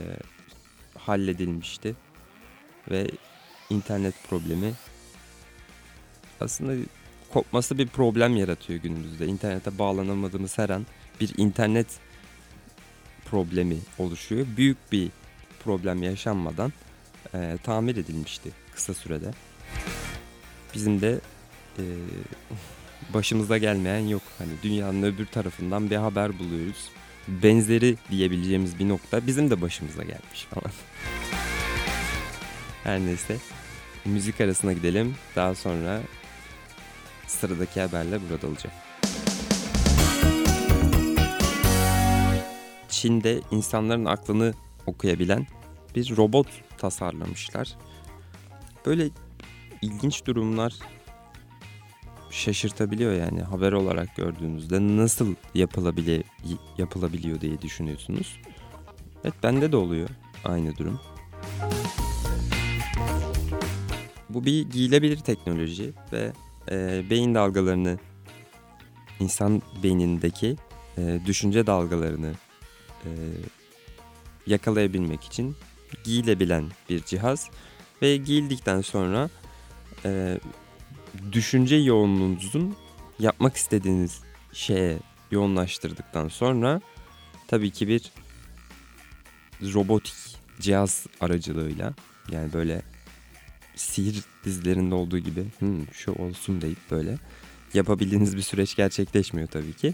halledilmişti. 1.08 1.96
Ve 2.92 3.08
internet 3.70 4.14
problemi 4.30 4.74
aslında 6.42 6.74
kopması 7.34 7.78
bir 7.78 7.88
problem 7.88 8.36
yaratıyor 8.36 8.80
günümüzde. 8.80 9.28
İnternete 9.28 9.78
bağlanamadığımız 9.80 10.58
her 10.58 10.70
an 10.70 10.86
bir 11.22 11.34
internet 11.38 11.88
problemi 13.26 13.78
oluşuyor. 14.00 14.48
Büyük 14.58 14.92
bir 14.92 15.10
problem 15.64 16.04
yaşanmadan 16.04 16.74
e, 17.34 17.58
tamir 17.64 17.96
edilmişti 17.96 18.50
kısa 18.76 18.94
sürede. 18.94 19.32
Bizim 20.74 21.02
de 21.02 21.20
e, 21.78 21.84
başımıza 23.14 23.58
gelmeyen 23.58 24.08
yok. 24.08 24.22
Hani 24.38 24.52
dünyanın 24.64 25.04
öbür 25.04 25.26
tarafından 25.26 25.90
bir 25.90 25.96
haber 25.96 26.40
buluyoruz. 26.40 26.90
Benzeri 27.28 27.98
diyebileceğimiz 28.12 28.80
bir 28.80 28.90
nokta 28.90 29.28
bizim 29.28 29.50
de 29.50 29.62
başımıza 29.62 30.04
gelmiş 30.04 30.48
falan. 30.50 30.72
Her 32.84 33.00
neyse. 33.00 33.38
Müzik 34.06 34.42
arasına 34.42 34.74
gidelim. 34.74 35.16
Daha 35.36 35.56
sonra 35.56 36.02
sıradaki 37.28 37.82
haberle 37.82 38.20
burada 38.30 38.48
olacak. 38.48 38.72
Çin'de 42.90 43.42
insanların 43.52 44.06
aklını 44.06 44.54
okuyabilen 44.86 45.48
bir 45.96 46.18
robot 46.18 46.48
tasarlamışlar. 46.78 47.78
Böyle 48.86 49.10
ilginç 49.82 50.26
durumlar 50.26 50.74
şaşırtabiliyor 52.34 53.14
yani 53.14 53.42
haber 53.42 53.72
olarak 53.72 54.16
gördüğünüzde 54.16 54.80
nasıl 54.80 55.36
yapılabiliyor, 55.54 56.24
yapılabiliyor 56.78 57.42
diye 57.42 57.62
düşünüyorsunuz. 57.62 58.40
Evet 59.24 59.34
bende 59.44 59.72
de 59.72 59.76
oluyor 59.76 60.10
aynı 60.46 60.78
durum. 60.78 61.00
Bu 64.30 64.46
bir 64.46 64.70
giyilebilir 64.70 65.18
teknoloji 65.18 65.94
ve 66.14 66.32
e, 66.72 67.10
beyin 67.10 67.36
dalgalarını 67.36 68.00
insan 69.20 69.62
beynindeki 69.84 70.56
e, 70.98 71.20
düşünce 71.26 71.68
dalgalarını 71.68 72.34
e, 73.06 73.10
yakalayabilmek 74.48 75.24
için 75.24 75.56
giyilebilen 76.04 76.66
bir 76.90 77.04
cihaz 77.04 77.50
ve 78.02 78.18
giyildikten 78.18 78.82
sonra 78.82 79.30
e, 80.06 80.40
düşünce 81.32 81.76
yoğunluğunuzun 81.76 82.76
yapmak 83.20 83.56
istediğiniz 83.56 84.22
şeye 84.54 85.00
yoğunlaştırdıktan 85.32 86.28
sonra 86.28 86.82
tabii 87.48 87.72
ki 87.72 87.88
bir 87.88 88.12
robotik 89.74 90.16
cihaz 90.60 91.06
aracılığıyla 91.22 91.94
yani 92.32 92.54
böyle 92.54 92.82
sihir 93.76 94.24
dizilerinde 94.46 94.96
olduğu 94.96 95.20
gibi 95.20 95.46
hmm, 95.60 95.94
şu 95.94 96.12
olsun 96.12 96.62
deyip 96.62 96.92
böyle 96.92 97.18
yapabildiğiniz 97.74 98.38
bir 98.38 98.42
süreç 98.42 98.76
gerçekleşmiyor 98.76 99.48
tabii 99.48 99.74
ki. 99.74 99.94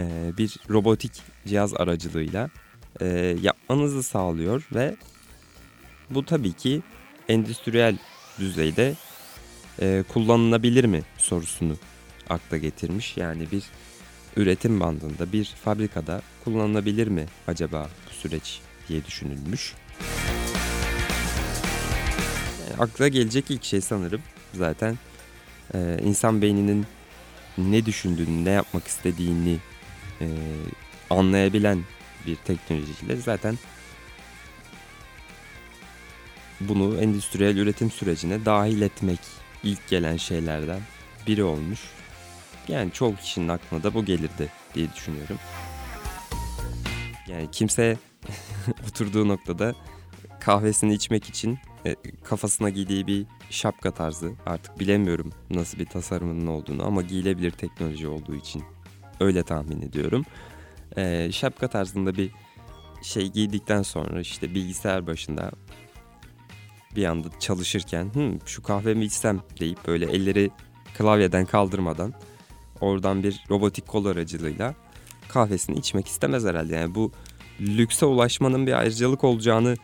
Ee, 0.00 0.32
bir 0.38 0.56
robotik 0.70 1.12
cihaz 1.46 1.74
aracılığıyla 1.74 2.50
e, 3.00 3.06
yapmanızı 3.42 4.02
sağlıyor 4.02 4.68
ve 4.74 4.96
bu 6.10 6.24
tabii 6.24 6.52
ki 6.52 6.82
endüstriyel 7.28 7.98
düzeyde 8.38 8.94
e, 9.80 10.04
kullanılabilir 10.08 10.84
mi 10.84 11.02
sorusunu 11.18 11.76
akla 12.30 12.56
getirmiş. 12.56 13.16
Yani 13.16 13.50
bir 13.52 13.62
üretim 14.36 14.80
bandında 14.80 15.32
bir 15.32 15.44
fabrikada 15.44 16.22
kullanılabilir 16.44 17.08
mi 17.08 17.26
acaba 17.46 17.88
bu 18.06 18.14
süreç 18.14 18.60
diye 18.88 19.04
düşünülmüş. 19.04 19.74
Yani 22.60 22.80
akla 22.80 23.08
gelecek 23.08 23.50
ilk 23.50 23.64
şey 23.64 23.80
sanırım 23.80 24.22
zaten 24.54 24.98
e, 25.74 25.98
insan 26.04 26.42
beyninin 26.42 26.86
ne 27.58 27.86
düşündüğünü, 27.86 28.44
ne 28.44 28.50
yapmak 28.50 28.86
istediğini 28.86 29.58
e, 30.20 30.26
anlayabilen 31.10 31.84
bir 32.26 32.36
teknolojiyle 32.36 33.16
zaten 33.16 33.58
bunu 36.60 37.00
endüstriyel 37.00 37.56
üretim 37.56 37.90
sürecine 37.90 38.44
dahil 38.44 38.82
etmek 38.82 39.20
ilk 39.64 39.88
gelen 39.88 40.16
şeylerden 40.16 40.80
biri 41.26 41.44
olmuş. 41.44 41.80
Yani 42.68 42.92
çoğu 42.92 43.16
kişinin 43.16 43.48
aklına 43.48 43.82
da 43.82 43.94
bu 43.94 44.04
gelirdi 44.04 44.48
diye 44.74 44.92
düşünüyorum. 44.92 45.38
Yani 47.28 47.48
kimse 47.52 47.96
oturduğu 48.88 49.28
noktada 49.28 49.74
kahvesini 50.40 50.94
içmek 50.94 51.28
için 51.28 51.58
e, 51.86 51.96
kafasına 52.24 52.70
giydiği 52.70 53.06
bir 53.06 53.26
şapka 53.50 53.90
tarzı 53.90 54.32
artık 54.46 54.80
bilemiyorum 54.80 55.32
nasıl 55.50 55.78
bir 55.78 55.86
tasarımının 55.86 56.46
olduğunu 56.46 56.86
ama 56.86 57.02
giyilebilir 57.02 57.50
teknoloji 57.50 58.08
olduğu 58.08 58.34
için 58.34 58.62
öyle 59.20 59.42
tahmin 59.42 59.82
ediyorum. 59.82 60.24
E, 60.96 61.32
şapka 61.32 61.68
tarzında 61.68 62.14
bir 62.14 62.30
şey 63.02 63.32
giydikten 63.32 63.82
sonra 63.82 64.20
işte 64.20 64.54
bilgisayar 64.54 65.06
başında 65.06 65.50
bir 66.96 67.04
anda 67.04 67.28
çalışırken 67.40 68.10
Hı, 68.14 68.46
şu 68.46 68.62
kahvemi 68.62 69.04
içsem 69.04 69.40
deyip 69.60 69.86
böyle 69.86 70.12
elleri 70.12 70.50
klavyeden 70.98 71.46
kaldırmadan 71.46 72.14
oradan 72.80 73.22
bir 73.22 73.44
robotik 73.50 73.86
kol 73.86 74.04
aracılığıyla 74.04 74.74
kahvesini 75.28 75.78
içmek 75.78 76.06
istemez 76.06 76.44
herhalde. 76.44 76.74
Yani 76.74 76.94
bu 76.94 77.12
lükse 77.60 78.06
ulaşmanın 78.06 78.66
bir 78.66 78.72
ayrıcalık 78.72 79.24
olacağını 79.24 79.76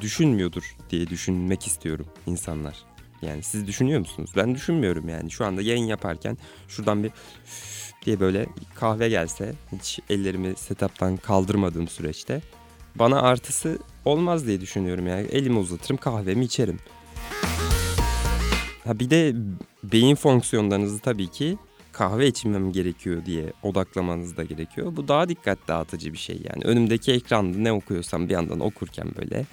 düşünmüyordur 0.00 0.76
diye 0.90 1.06
düşünmek 1.06 1.66
istiyorum 1.66 2.06
insanlar. 2.26 2.84
Yani 3.22 3.42
siz 3.42 3.66
düşünüyor 3.66 4.00
musunuz? 4.00 4.30
Ben 4.36 4.54
düşünmüyorum 4.54 5.08
yani. 5.08 5.30
Şu 5.30 5.44
anda 5.44 5.62
yayın 5.62 5.86
yaparken 5.86 6.38
şuradan 6.68 7.04
bir 7.04 7.10
diye 8.04 8.20
böyle 8.20 8.46
kahve 8.74 9.08
gelse 9.08 9.54
hiç 9.72 10.00
ellerimi 10.10 10.54
setup'tan 10.56 11.16
kaldırmadığım 11.16 11.88
süreçte 11.88 12.42
bana 12.94 13.22
artısı 13.22 13.78
olmaz 14.04 14.46
diye 14.46 14.60
düşünüyorum 14.60 15.06
yani. 15.06 15.26
Elimi 15.26 15.58
uzatırım 15.58 15.96
kahvemi 15.96 16.44
içerim. 16.44 16.78
Ha 18.84 18.98
bir 18.98 19.10
de 19.10 19.34
beyin 19.84 20.14
fonksiyonlarınızı 20.14 20.98
tabii 20.98 21.28
ki 21.28 21.58
kahve 21.92 22.26
içmem 22.26 22.72
gerekiyor 22.72 23.24
diye 23.26 23.52
odaklamanız 23.62 24.36
da 24.36 24.44
gerekiyor. 24.44 24.96
Bu 24.96 25.08
daha 25.08 25.28
dikkat 25.28 25.68
dağıtıcı 25.68 26.12
bir 26.12 26.18
şey 26.18 26.42
yani. 26.50 26.64
Önümdeki 26.64 27.12
ekranda 27.12 27.58
ne 27.58 27.72
okuyorsam 27.72 28.28
bir 28.28 28.34
yandan 28.34 28.60
okurken 28.60 29.08
böyle 29.16 29.46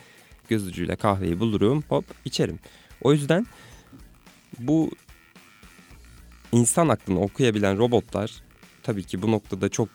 göz 0.49 0.67
ucuyla 0.67 0.95
kahveyi 0.95 1.39
bulurum 1.39 1.83
hop 1.89 2.05
içerim. 2.25 2.59
O 3.01 3.13
yüzden 3.13 3.45
bu 4.59 4.91
insan 6.51 6.87
aklını 6.87 7.21
okuyabilen 7.21 7.77
robotlar 7.77 8.43
tabii 8.83 9.03
ki 9.03 9.21
bu 9.21 9.31
noktada 9.31 9.69
çok 9.69 9.89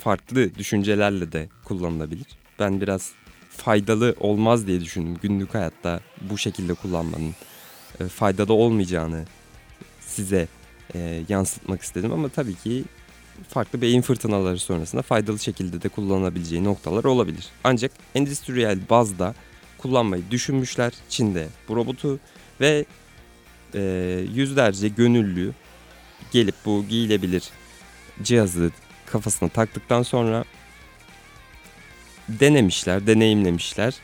farklı 0.00 0.54
düşüncelerle 0.54 1.32
de 1.32 1.48
kullanılabilir. 1.64 2.26
Ben 2.58 2.80
biraz 2.80 3.12
faydalı 3.50 4.14
olmaz 4.20 4.66
diye 4.66 4.80
düşündüm. 4.80 5.16
Günlük 5.22 5.54
hayatta 5.54 6.00
bu 6.20 6.38
şekilde 6.38 6.74
kullanmanın 6.74 7.34
e, 8.00 8.04
faydalı 8.04 8.52
olmayacağını 8.52 9.24
size 10.00 10.48
e, 10.94 11.24
yansıtmak 11.28 11.82
istedim 11.82 12.12
ama 12.12 12.28
tabii 12.28 12.54
ki 12.54 12.84
farklı 13.48 13.82
beyin 13.82 14.02
fırtınaları 14.02 14.58
sonrasında 14.58 15.02
faydalı 15.02 15.38
şekilde 15.38 15.82
de 15.82 15.88
kullanabileceği 15.88 16.64
noktalar 16.64 17.04
olabilir. 17.04 17.46
Ancak 17.64 17.92
endüstriyel 18.14 18.78
bazda 18.90 19.34
kullanmayı 19.78 20.22
düşünmüşler 20.30 20.92
Çin'de 21.08 21.48
bu 21.68 21.76
robotu 21.76 22.18
ve 22.60 22.84
e, 23.74 23.80
yüzlerce 24.34 24.88
gönüllü 24.88 25.52
gelip 26.32 26.54
bu 26.64 26.84
giyilebilir 26.88 27.44
cihazı 28.22 28.70
kafasına 29.12 29.48
taktıktan 29.48 30.02
sonra 30.02 30.44
denemişler, 32.28 33.06
deneyimlemişler. 33.06 33.94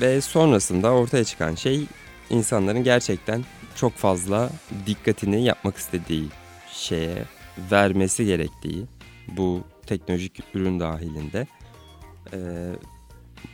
Ve 0.00 0.20
sonrasında 0.20 0.90
ortaya 0.90 1.24
çıkan 1.24 1.54
şey 1.54 1.86
insanların 2.30 2.84
gerçekten 2.84 3.44
çok 3.76 3.94
fazla 3.94 4.50
dikkatini 4.86 5.44
yapmak 5.44 5.76
istediği 5.76 6.24
şeye 6.72 7.24
vermesi 7.70 8.24
gerektiği 8.24 8.84
bu 9.28 9.64
teknolojik 9.86 10.40
ürün 10.54 10.80
dahilinde. 10.80 11.46
Ee, 12.32 12.38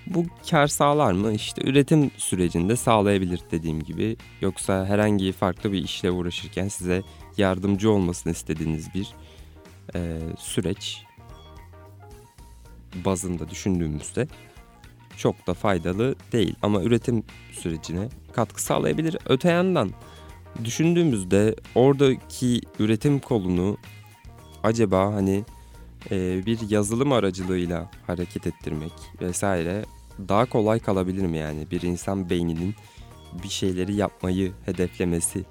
bu 0.07 0.25
kar 0.51 0.67
sağlar 0.67 1.13
mı? 1.13 1.33
İşte 1.33 1.63
üretim 1.65 2.11
sürecinde 2.17 2.77
sağlayabilir 2.77 3.41
dediğim 3.51 3.83
gibi. 3.83 4.17
Yoksa 4.41 4.87
herhangi 4.87 5.33
farklı 5.33 5.73
bir 5.73 5.85
işle 5.85 6.11
uğraşırken 6.11 6.69
size 6.69 7.03
yardımcı 7.39 7.91
olmasını 7.91 8.33
istediğiniz 8.33 8.95
bir 8.95 9.15
e, 9.95 10.19
süreç 10.39 11.03
bazında 13.05 13.49
düşündüğümüzde 13.49 14.29
çok 15.17 15.47
da 15.47 15.55
faydalı 15.55 16.15
değil. 16.33 16.55
Ama 16.63 16.83
üretim 16.83 17.23
sürecine 17.53 18.09
katkı 18.33 18.63
sağlayabilir. 18.63 19.17
Öte 19.27 19.51
yandan 19.51 19.91
düşündüğümüzde 20.65 21.57
oradaki 21.75 22.61
üretim 22.79 23.19
kolunu 23.19 23.77
acaba 24.63 25.15
hani 25.15 25.45
e, 26.11 26.47
bir 26.47 26.71
yazılım 26.71 27.13
aracılığıyla 27.13 27.91
hareket 28.07 28.47
ettirmek 28.47 28.93
vesaire 29.21 29.85
daha 30.29 30.45
kolay 30.45 30.79
kalabilir 30.79 31.27
mi 31.27 31.39
yani 31.39 31.71
bir 31.71 31.83
insan 31.83 32.31
beyninin 32.31 32.75
bir 33.43 33.49
şeyleri 33.49 33.95
yapmayı 33.95 34.53
hedeflemesi 34.65 35.45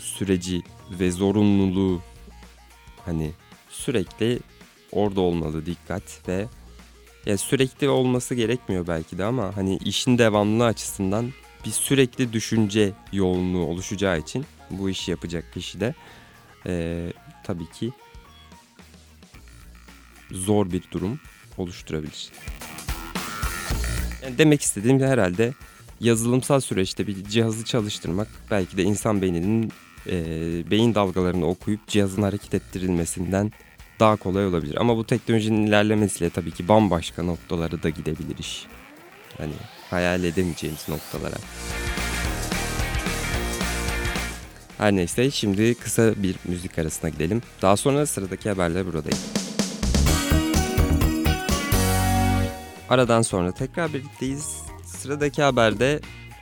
süreci 0.00 0.62
ve 0.90 1.10
zorunluluğu 1.10 2.02
hani 3.04 3.32
sürekli 3.68 4.38
orada 4.92 5.20
olmalı 5.20 5.66
dikkat 5.66 6.28
ve 6.28 6.46
ya 7.26 7.38
sürekli 7.38 7.88
olması 7.88 8.34
gerekmiyor 8.34 8.86
belki 8.86 9.18
de 9.18 9.24
ama 9.24 9.56
hani 9.56 9.76
işin 9.76 10.18
devamlı 10.18 10.64
açısından 10.64 11.32
bir 11.64 11.70
sürekli 11.70 12.32
düşünce 12.32 12.92
yoğunluğu 13.12 13.64
oluşacağı 13.64 14.18
için 14.18 14.46
bu 14.70 14.90
işi 14.90 15.10
yapacak 15.10 15.52
kişi 15.54 15.80
de 15.80 15.94
e, 16.66 17.12
tabii 17.44 17.70
ki 17.70 17.92
zor 20.30 20.72
bir 20.72 20.82
durum 20.90 21.20
oluşturabilir. 21.58 22.30
Yani 24.22 24.38
demek 24.38 24.62
istediğim 24.62 25.00
de 25.00 25.08
herhalde 25.08 25.54
yazılımsal 26.00 26.60
süreçte 26.60 27.06
bir 27.06 27.24
cihazı 27.24 27.64
çalıştırmak 27.64 28.28
belki 28.50 28.76
de 28.76 28.82
insan 28.82 29.22
beyninin 29.22 29.72
e, 30.06 30.14
beyin 30.70 30.94
dalgalarını 30.94 31.46
okuyup 31.46 31.88
cihazın 31.88 32.22
hareket 32.22 32.54
ettirilmesinden 32.54 33.52
daha 34.00 34.16
kolay 34.16 34.46
olabilir. 34.46 34.76
Ama 34.80 34.96
bu 34.96 35.06
teknolojinin 35.06 35.66
ilerlemesiyle 35.66 36.30
tabii 36.30 36.50
ki 36.50 36.68
bambaşka 36.68 37.22
noktalara 37.22 37.82
da 37.82 37.88
gidebilir 37.88 38.38
iş. 38.38 38.66
Hani 39.38 39.52
hayal 39.90 40.24
edemeyeceğimiz 40.24 40.88
noktalara. 40.88 41.36
Her 44.78 44.92
neyse 44.92 45.30
şimdi 45.30 45.74
kısa 45.74 46.22
bir 46.22 46.36
müzik 46.44 46.78
arasına 46.78 47.10
gidelim. 47.10 47.42
Daha 47.62 47.76
sonra 47.76 48.06
sıradaki 48.06 48.48
haberler 48.48 48.86
buradayım. 48.86 49.18
Aradan 52.88 53.22
sonra 53.22 53.52
tekrar 53.52 53.94
birlikteyiz. 53.94 54.56
Sıradaki 54.84 55.42
haberde 55.42 56.00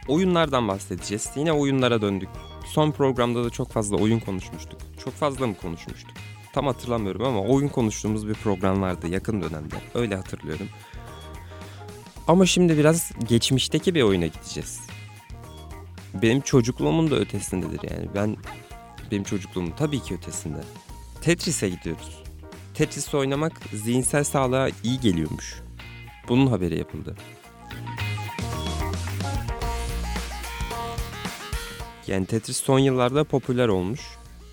oyunlardan 0.08 0.68
bahsedeceğiz. 0.68 1.28
Yine 1.36 1.52
oyunlara 1.52 2.02
döndük. 2.02 2.28
Son 2.68 2.90
programda 2.90 3.44
da 3.44 3.50
çok 3.50 3.72
fazla 3.72 3.96
oyun 3.96 4.18
konuşmuştuk. 4.18 4.80
Çok 5.04 5.14
fazla 5.14 5.46
mı 5.46 5.54
konuşmuştuk? 5.54 6.16
Tam 6.52 6.66
hatırlamıyorum 6.66 7.24
ama 7.24 7.40
oyun 7.40 7.68
konuştuğumuz 7.68 8.28
bir 8.28 8.34
program 8.34 8.82
vardı 8.82 9.08
yakın 9.08 9.42
dönemde. 9.42 9.74
Öyle 9.94 10.16
hatırlıyorum. 10.16 10.68
Ama 12.28 12.46
şimdi 12.46 12.78
biraz 12.78 13.12
geçmişteki 13.28 13.94
bir 13.94 14.02
oyuna 14.02 14.26
gideceğiz. 14.26 14.80
Benim 16.14 16.40
çocukluğumun 16.40 17.10
da 17.10 17.16
ötesindedir 17.16 17.90
yani. 17.90 18.08
Ben 18.14 18.36
benim 19.10 19.24
çocukluğumun 19.24 19.70
tabii 19.70 20.00
ki 20.00 20.14
ötesinde. 20.14 20.60
Tetris'e 21.22 21.68
gidiyoruz. 21.68 22.22
Tetris 22.74 23.14
oynamak 23.14 23.52
zihinsel 23.72 24.24
sağlığa 24.24 24.68
iyi 24.84 25.00
geliyormuş. 25.00 25.62
Bunun 26.28 26.46
haberi 26.46 26.78
yapıldı. 26.78 27.16
Yani 32.08 32.26
Tetris 32.26 32.56
son 32.56 32.78
yıllarda 32.78 33.24
popüler 33.24 33.68
olmuş. 33.68 34.00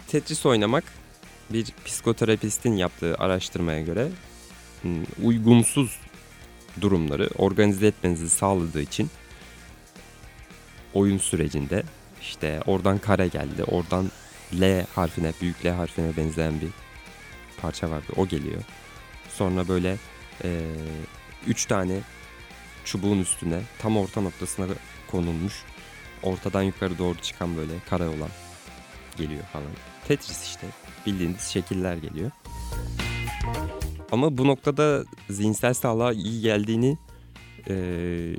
Tetris 0.07 0.45
oynamak 0.45 0.83
bir 1.49 1.67
psikoterapistin 1.85 2.73
yaptığı 2.73 3.15
araştırmaya 3.15 3.81
göre 3.81 4.11
hmm, 4.81 5.03
uygunsuz 5.23 5.99
durumları 6.81 7.29
organize 7.37 7.87
etmenizi 7.87 8.29
sağladığı 8.29 8.81
için 8.81 9.09
oyun 10.93 11.17
sürecinde 11.17 11.83
işte 12.21 12.61
oradan 12.65 12.97
kare 12.97 13.27
geldi, 13.27 13.63
oradan 13.63 14.11
L 14.61 14.85
harfine, 14.95 15.33
büyük 15.41 15.65
L 15.65 15.69
harfine 15.69 16.17
benzeyen 16.17 16.61
bir 16.61 16.69
parça 17.61 17.89
vardı. 17.89 18.13
O 18.15 18.27
geliyor. 18.27 18.61
Sonra 19.29 19.67
böyle 19.67 19.97
e, 20.43 20.61
üç 21.47 21.65
tane 21.65 21.99
çubuğun 22.85 23.19
üstüne 23.19 23.59
tam 23.79 23.97
orta 23.97 24.21
noktasına 24.21 24.67
konulmuş. 25.11 25.63
Ortadan 26.25 26.63
yukarı 26.63 26.97
doğru 26.97 27.17
çıkan 27.17 27.57
böyle 27.57 27.73
kare 27.89 28.07
olan 28.07 28.29
geliyor 29.17 29.43
falan. 29.43 29.67
Tetris 30.07 30.43
işte 30.43 30.67
bildiğiniz 31.05 31.41
şekiller 31.41 31.95
geliyor. 31.95 32.31
Ama 34.11 34.37
bu 34.37 34.47
noktada 34.47 35.03
zihinsel 35.29 35.73
sağlığa 35.73 36.13
iyi 36.13 36.41
geldiğini 36.41 36.97
e, 37.69 37.75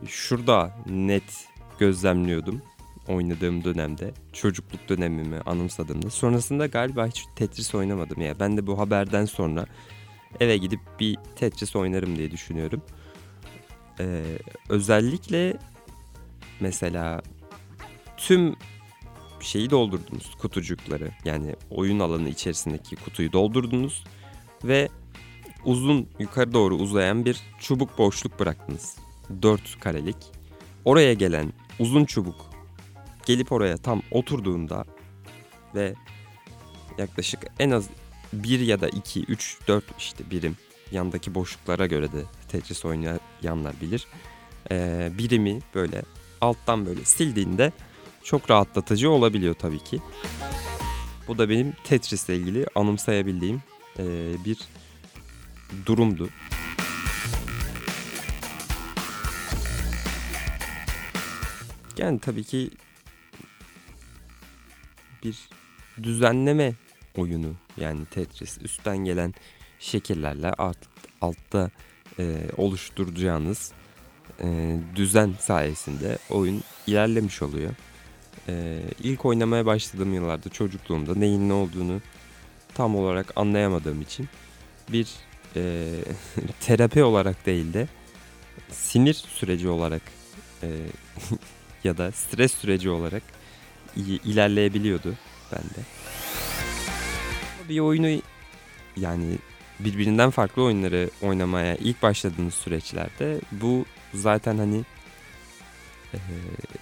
şurada 0.06 0.76
net 0.86 1.48
gözlemliyordum 1.78 2.62
oynadığım 3.08 3.64
dönemde. 3.64 4.14
Çocukluk 4.32 4.88
dönemimi 4.88 5.40
anımsadığımda. 5.40 6.10
Sonrasında 6.10 6.66
galiba 6.66 7.06
hiç 7.06 7.24
Tetris 7.36 7.74
oynamadım 7.74 8.22
ya. 8.22 8.40
Ben 8.40 8.56
de 8.56 8.66
bu 8.66 8.78
haberden 8.78 9.24
sonra 9.24 9.66
eve 10.40 10.56
gidip 10.56 10.80
bir 11.00 11.16
Tetris 11.36 11.76
oynarım 11.76 12.16
diye 12.16 12.30
düşünüyorum. 12.30 12.82
Ee, 14.00 14.22
özellikle 14.68 15.56
mesela 16.60 17.22
tüm 18.16 18.56
şeyi 19.40 19.70
doldurdunuz 19.70 20.34
kutucukları 20.34 21.10
yani 21.24 21.54
oyun 21.70 21.98
alanı 21.98 22.28
içerisindeki 22.28 22.96
kutuyu 22.96 23.32
doldurdunuz 23.32 24.04
ve 24.64 24.88
uzun 25.64 26.08
yukarı 26.18 26.52
doğru 26.52 26.74
uzayan 26.74 27.24
bir 27.24 27.40
çubuk 27.60 27.98
boşluk 27.98 28.40
bıraktınız. 28.40 28.96
4 29.42 29.80
karelik. 29.80 30.16
Oraya 30.84 31.12
gelen 31.12 31.52
uzun 31.78 32.04
çubuk 32.04 32.56
gelip 33.26 33.52
oraya 33.52 33.76
tam 33.76 34.02
oturduğunda 34.10 34.84
ve 35.74 35.94
yaklaşık 36.98 37.40
en 37.58 37.70
az 37.70 37.88
bir 38.32 38.60
ya 38.60 38.80
da 38.80 38.88
iki, 38.88 39.24
üç, 39.24 39.58
dört 39.68 39.84
işte 39.98 40.30
birim 40.30 40.56
yandaki 40.92 41.34
boşluklara 41.34 41.86
göre 41.86 42.12
de 42.12 42.22
Tetris 42.48 42.84
oynayanlar 42.84 43.80
bilir. 43.80 44.06
Ee, 44.70 45.10
birimi 45.18 45.58
böyle 45.74 46.02
alttan 46.40 46.86
böyle 46.86 47.04
sildiğinde 47.04 47.72
çok 48.26 48.50
rahatlatıcı 48.50 49.10
olabiliyor 49.10 49.54
tabii 49.54 49.78
ki. 49.78 50.00
Bu 51.28 51.38
da 51.38 51.48
benim 51.48 51.72
Tetris 51.84 52.28
ile 52.28 52.36
ilgili 52.36 52.66
anımsayabildiğim 52.74 53.62
e, 53.98 54.04
bir 54.44 54.58
durumdu. 55.86 56.28
Yani 61.98 62.18
tabii 62.18 62.44
ki 62.44 62.70
bir 65.24 65.48
düzenleme 66.02 66.72
oyunu 67.16 67.54
yani 67.76 68.06
Tetris 68.06 68.58
üstten 68.62 68.96
gelen 68.96 69.34
şekillerle 69.78 70.52
alt, 70.52 70.78
altta 71.20 71.70
e, 72.18 72.40
oluşturacağınız 72.56 73.72
e, 74.40 74.78
düzen 74.96 75.34
sayesinde 75.40 76.18
oyun 76.30 76.62
ilerlemiş 76.86 77.42
oluyor. 77.42 77.70
E, 78.48 78.80
ilk 79.02 79.24
oynamaya 79.24 79.66
başladığım 79.66 80.14
yıllarda 80.14 80.48
çocukluğumda 80.48 81.14
neyin 81.14 81.48
ne 81.48 81.52
olduğunu 81.52 82.00
tam 82.74 82.96
olarak 82.96 83.32
anlayamadığım 83.36 84.02
için 84.02 84.28
bir 84.92 85.08
e, 85.56 85.90
terapi 86.60 87.04
olarak 87.04 87.46
değil 87.46 87.72
de 87.72 87.88
sinir 88.70 89.14
süreci 89.14 89.68
olarak 89.68 90.02
e, 90.62 90.68
ya 91.84 91.98
da 91.98 92.12
stres 92.12 92.54
süreci 92.54 92.90
olarak 92.90 93.22
ilerleyebiliyordu 94.24 95.14
bende. 95.52 95.86
Bir 97.68 97.80
oyunu 97.80 98.22
yani 98.96 99.38
birbirinden 99.80 100.30
farklı 100.30 100.62
oyunları 100.62 101.10
oynamaya 101.22 101.76
ilk 101.76 102.02
başladığınız 102.02 102.54
süreçlerde 102.54 103.40
bu 103.52 103.84
zaten 104.14 104.58
hani 104.58 104.84
e, 106.14 106.18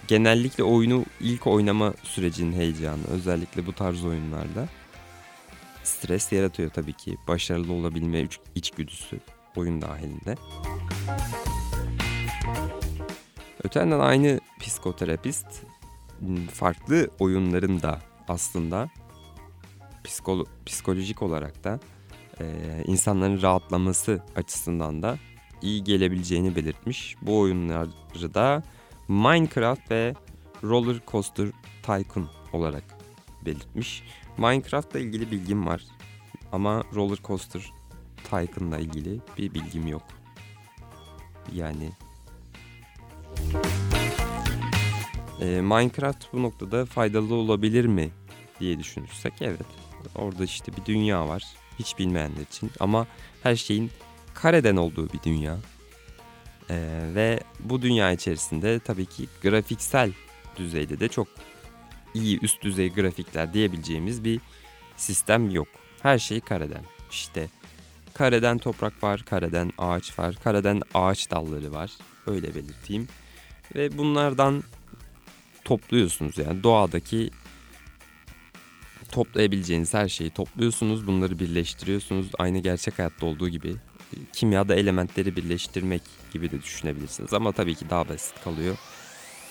genellikle 0.08 0.64
oyunu 0.64 1.04
ilk 1.20 1.46
oynama 1.46 1.94
sürecinin 2.02 2.52
heyecanı 2.52 3.04
özellikle 3.10 3.66
bu 3.66 3.72
tarz 3.72 4.04
oyunlarda 4.04 4.68
stres 5.82 6.32
yaratıyor 6.32 6.70
tabii 6.70 6.92
ki. 6.92 7.16
Başarılı 7.28 7.72
olabilme 7.72 8.26
içgüdüsü 8.54 9.20
oyun 9.56 9.82
dahilinde. 9.82 10.36
Öte 13.64 13.80
yandan 13.80 14.00
aynı 14.00 14.40
psikoterapist 14.60 15.46
farklı 16.52 17.10
oyunların 17.18 17.82
da 17.82 18.00
aslında 18.28 18.90
psikolo 20.04 20.44
psikolojik 20.66 21.22
olarak 21.22 21.64
da 21.64 21.80
e, 22.40 22.44
insanların 22.86 23.42
rahatlaması 23.42 24.22
açısından 24.36 25.02
da 25.02 25.18
iyi 25.62 25.84
gelebileceğini 25.84 26.56
belirtmiş. 26.56 27.16
Bu 27.22 27.38
oyunları 27.38 28.34
da 28.34 28.62
Minecraft 29.08 29.90
ve 29.90 30.14
Roller 30.62 31.00
Coaster 31.06 31.48
Tycoon 31.82 32.30
olarak 32.52 32.84
belirtmiş. 33.46 34.02
Minecraft'la 34.38 34.98
ilgili 34.98 35.30
bilgim 35.30 35.66
var 35.66 35.82
ama 36.52 36.84
Roller 36.94 37.18
Coaster 37.24 37.72
Tycoon'la 38.30 38.78
ilgili 38.78 39.20
bir 39.38 39.54
bilgim 39.54 39.86
yok. 39.86 40.02
Yani 41.52 41.90
e, 45.40 45.60
Minecraft 45.60 46.32
bu 46.32 46.42
noktada 46.42 46.86
faydalı 46.86 47.34
olabilir 47.34 47.84
mi 47.84 48.10
diye 48.60 48.78
düşünürsek 48.78 49.32
evet. 49.40 49.66
Orada 50.14 50.44
işte 50.44 50.72
bir 50.76 50.84
dünya 50.84 51.28
var 51.28 51.44
hiç 51.78 51.98
bilmeyenler 51.98 52.42
için 52.42 52.70
ama 52.80 53.06
her 53.42 53.56
şeyin 53.56 53.90
kareden 54.34 54.76
olduğu 54.76 55.12
bir 55.12 55.22
dünya. 55.22 55.56
Ee, 56.70 57.00
ve 57.14 57.40
bu 57.60 57.82
dünya 57.82 58.12
içerisinde 58.12 58.78
tabii 58.78 59.06
ki 59.06 59.28
grafiksel 59.42 60.12
düzeyde 60.56 61.00
de 61.00 61.08
çok 61.08 61.28
iyi 62.14 62.40
üst 62.40 62.62
düzey 62.62 62.92
grafikler 62.92 63.52
diyebileceğimiz 63.52 64.24
bir 64.24 64.40
sistem 64.96 65.50
yok. 65.50 65.68
Her 66.02 66.18
şey 66.18 66.40
kareden. 66.40 66.84
İşte 67.10 67.48
kareden 68.14 68.58
toprak 68.58 69.02
var, 69.02 69.22
kareden 69.22 69.72
ağaç 69.78 70.18
var, 70.18 70.36
kareden 70.44 70.82
ağaç 70.94 71.30
dalları 71.30 71.72
var. 71.72 71.90
Öyle 72.26 72.54
belirteyim. 72.54 73.08
Ve 73.74 73.98
bunlardan 73.98 74.62
topluyorsunuz 75.64 76.38
yani 76.38 76.62
doğadaki 76.62 77.30
toplayabileceğiniz 79.12 79.94
her 79.94 80.08
şeyi 80.08 80.30
topluyorsunuz. 80.30 81.06
Bunları 81.06 81.38
birleştiriyorsunuz. 81.38 82.26
Aynı 82.38 82.58
gerçek 82.58 82.98
hayatta 82.98 83.26
olduğu 83.26 83.48
gibi. 83.48 83.76
Kimyada 84.32 84.74
elementleri 84.74 85.36
birleştirmek 85.36 86.02
gibi 86.32 86.50
de 86.50 86.62
düşünebilirsiniz. 86.62 87.34
Ama 87.34 87.52
tabii 87.52 87.74
ki 87.74 87.90
daha 87.90 88.08
basit 88.08 88.40
kalıyor. 88.44 88.76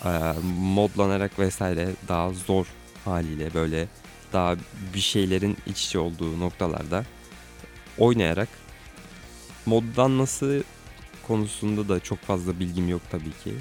Ee, 0.04 0.32
modlanarak 0.58 1.38
vesaire 1.38 1.88
daha 2.08 2.32
zor 2.32 2.66
haliyle 3.04 3.54
böyle 3.54 3.88
daha 4.32 4.56
bir 4.94 5.00
şeylerin 5.00 5.56
iç 5.66 5.86
içe 5.86 5.98
olduğu 5.98 6.40
noktalarda 6.40 7.04
oynayarak 7.98 8.48
modlanması 9.66 10.64
konusunda 11.26 11.88
da 11.88 12.00
çok 12.00 12.18
fazla 12.18 12.60
bilgim 12.60 12.88
yok 12.88 13.02
tabii 13.10 13.32
ki. 13.44 13.54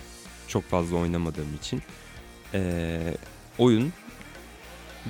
Çok 0.48 0.64
fazla 0.64 0.98
oynamadığım 0.98 1.56
için. 1.62 1.82
Ee, 2.54 3.18
oyun 3.58 3.94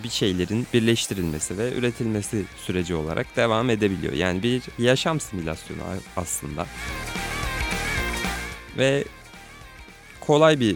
bir 0.04 0.10
şeylerin 0.10 0.68
birleştirilmesi 0.74 1.58
ve 1.58 1.74
üretilmesi 1.74 2.46
süreci 2.58 2.96
olarak 2.96 3.36
devam 3.36 3.70
edebiliyor. 3.70 4.14
Yani 4.14 4.44
bir 4.44 4.64
yaşam 4.78 5.20
simülasyonu 5.20 5.82
aslında. 6.18 6.68
Ve 8.78 9.04
kolay 10.20 10.60
bir 10.60 10.76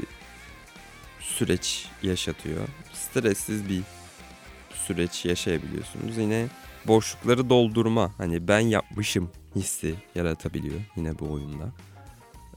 süreç 1.20 1.86
yaşatıyor. 2.04 2.68
Stressiz 2.94 3.70
bir 3.70 3.82
süreç 4.74 5.26
yaşayabiliyorsunuz. 5.26 6.18
Yine 6.18 6.48
boşlukları 6.88 7.50
doldurma 7.50 8.12
hani 8.18 8.48
ben 8.48 8.60
yapmışım 8.60 9.32
hissi 9.56 9.96
yaratabiliyor 10.16 10.80
yine 10.96 11.20
bu 11.20 11.32
oyunda. 11.32 11.72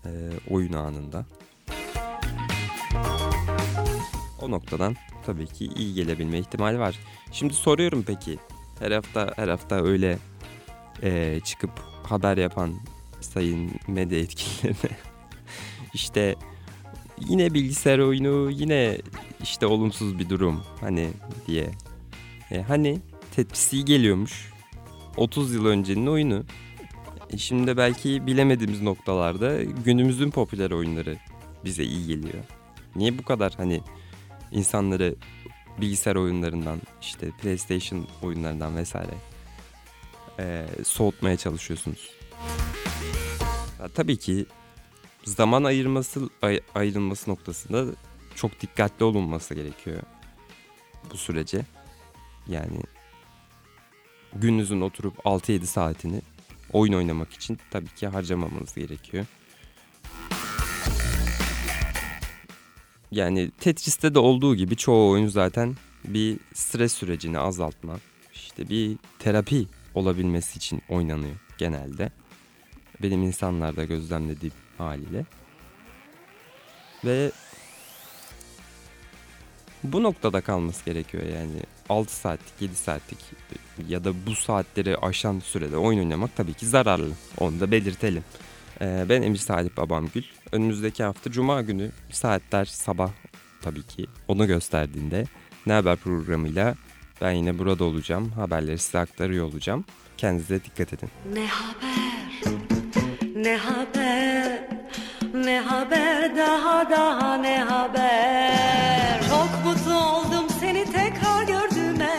Ee, 0.04 0.10
oyun 0.50 0.72
anında. 0.72 1.26
O 4.40 4.50
noktadan 4.50 4.96
tabii 5.26 5.46
ki 5.46 5.70
iyi 5.76 5.94
gelebilme 5.94 6.38
ihtimali 6.38 6.78
var. 6.78 6.98
Şimdi 7.32 7.54
soruyorum 7.54 8.02
peki 8.06 8.38
her 8.78 8.90
hafta 8.90 9.32
her 9.36 9.48
hafta 9.48 9.82
öyle 9.84 10.18
e, 11.02 11.40
çıkıp 11.44 11.70
haber 12.02 12.36
yapan 12.36 12.74
sayın 13.20 13.70
medya 13.88 14.18
yetkililerine 14.18 14.96
işte 15.94 16.36
yine 17.28 17.54
bilgisayar 17.54 17.98
oyunu 17.98 18.50
yine 18.50 18.98
işte 19.42 19.66
olumsuz 19.66 20.18
bir 20.18 20.28
durum 20.28 20.62
hani 20.80 21.10
diye. 21.46 21.70
E, 22.50 22.62
hani 22.62 22.98
tepkisi 23.36 23.84
geliyormuş. 23.84 24.50
30 25.16 25.54
yıl 25.54 25.66
öncenin 25.66 26.06
oyunu. 26.06 26.44
E, 27.30 27.38
şimdi 27.38 27.76
belki 27.76 28.26
bilemediğimiz 28.26 28.82
noktalarda 28.82 29.62
günümüzün 29.62 30.30
popüler 30.30 30.70
oyunları 30.70 31.16
bize 31.64 31.84
iyi 31.84 32.06
geliyor. 32.06 32.44
Niye 32.96 33.18
bu 33.18 33.22
kadar 33.22 33.54
hani 33.56 33.80
insanları 34.52 35.14
bilgisayar 35.80 36.16
oyunlarından 36.16 36.80
işte 37.00 37.30
PlayStation 37.42 38.06
oyunlarından 38.22 38.76
vesaire 38.76 39.14
e, 40.38 40.66
soğutmaya 40.84 41.36
çalışıyorsunuz. 41.36 42.10
Ya, 43.80 43.88
tabii 43.88 44.16
ki 44.16 44.46
zaman 45.24 45.64
ayırması 45.64 46.30
ay, 46.42 46.60
ayrılması 46.74 47.30
noktasında 47.30 47.84
çok 48.34 48.60
dikkatli 48.60 49.04
olunması 49.04 49.54
gerekiyor 49.54 50.02
bu 51.12 51.16
sürece. 51.16 51.64
Yani 52.48 52.80
gününüzün 54.32 54.80
oturup 54.80 55.16
6-7 55.16 55.66
saatini 55.66 56.22
oyun 56.72 56.92
oynamak 56.92 57.32
için 57.32 57.58
tabii 57.70 57.94
ki 57.94 58.06
harcamamanız 58.06 58.74
gerekiyor. 58.74 59.26
Yani 63.12 63.50
Tetris'te 63.60 64.14
de 64.14 64.18
olduğu 64.18 64.56
gibi 64.56 64.76
çoğu 64.76 65.10
oyun 65.10 65.26
zaten 65.26 65.76
bir 66.04 66.38
stres 66.54 66.92
sürecini 66.92 67.38
azaltma, 67.38 67.98
işte 68.34 68.68
bir 68.68 68.96
terapi 69.18 69.66
olabilmesi 69.94 70.56
için 70.56 70.82
oynanıyor 70.88 71.36
genelde. 71.58 72.12
Benim 73.02 73.22
insanlarda 73.22 73.84
gözlemlediğim 73.84 74.54
haliyle. 74.78 75.24
Ve 77.04 77.32
bu 79.84 80.02
noktada 80.02 80.40
kalması 80.40 80.84
gerekiyor 80.84 81.24
yani 81.24 81.62
6 81.88 82.16
saatlik 82.16 82.52
7 82.60 82.76
saatlik 82.76 83.18
ya 83.88 84.04
da 84.04 84.26
bu 84.26 84.34
saatleri 84.34 84.96
aşan 84.96 85.38
sürede 85.38 85.76
oyun 85.76 85.98
oynamak 85.98 86.36
tabii 86.36 86.54
ki 86.54 86.66
zararlı. 86.66 87.12
Onu 87.38 87.60
da 87.60 87.70
belirtelim. 87.70 88.24
Ee, 88.82 89.06
ben 89.08 89.22
Emir 89.22 89.36
Salih 89.38 89.70
Babamgül. 89.76 90.22
Önümüzdeki 90.52 91.02
hafta 91.04 91.30
Cuma 91.30 91.62
günü 91.62 91.90
saatler 92.10 92.64
sabah 92.64 93.10
tabii 93.62 93.82
ki. 93.82 94.06
Onu 94.28 94.46
gösterdiğinde 94.46 95.24
Ne 95.66 95.72
Haber 95.72 95.96
programıyla 95.96 96.74
ben 97.20 97.30
yine 97.30 97.58
burada 97.58 97.84
olacağım. 97.84 98.30
Haberleri 98.30 98.78
size 98.78 98.98
aktarıyor 98.98 99.44
olacağım. 99.46 99.84
Kendinize 100.16 100.64
dikkat 100.64 100.92
edin. 100.92 101.08
Ne 101.34 101.46
haber? 101.46 102.54
Ne 103.36 103.56
haber? 103.56 104.68
Ne 105.34 105.60
haber 105.60 106.36
daha 106.36 106.90
daha 106.90 107.36
ne 107.36 107.58
haber? 107.58 109.20
Çok 109.28 109.64
mutlu 109.64 109.94
oldum 109.94 110.46
seni 110.60 110.84
tekrar 110.84 111.42
gördüğüme. 111.46 112.16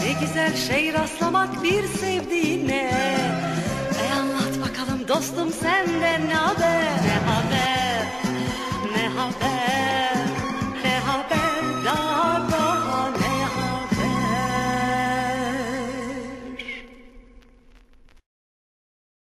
Ne 0.00 0.12
güzel 0.20 0.56
şey 0.56 0.92
rastlamak 0.92 1.62
bir 1.62 1.86
sevdiğine. 1.86 3.19
Dostum 5.20 5.52
senden? 5.52 6.28
Ne 6.28 6.34
haber? 6.34 6.80
Ne 7.04 7.18
haber? 7.26 7.89